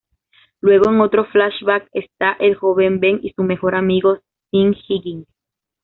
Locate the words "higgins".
4.87-5.27